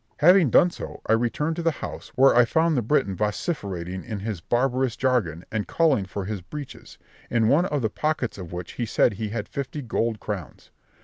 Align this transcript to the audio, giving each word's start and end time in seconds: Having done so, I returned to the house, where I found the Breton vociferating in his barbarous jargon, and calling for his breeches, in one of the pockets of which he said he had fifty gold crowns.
Having 0.17 0.49
done 0.49 0.71
so, 0.71 0.99
I 1.05 1.13
returned 1.13 1.57
to 1.57 1.61
the 1.61 1.69
house, 1.69 2.07
where 2.15 2.35
I 2.35 2.43
found 2.43 2.75
the 2.75 2.81
Breton 2.81 3.15
vociferating 3.15 4.03
in 4.03 4.21
his 4.21 4.41
barbarous 4.41 4.95
jargon, 4.95 5.45
and 5.51 5.67
calling 5.67 6.05
for 6.07 6.25
his 6.25 6.41
breeches, 6.41 6.97
in 7.29 7.47
one 7.49 7.65
of 7.67 7.83
the 7.83 7.89
pockets 7.91 8.39
of 8.39 8.51
which 8.51 8.71
he 8.71 8.85
said 8.87 9.13
he 9.13 9.29
had 9.29 9.47
fifty 9.47 9.83
gold 9.83 10.19
crowns. 10.19 10.71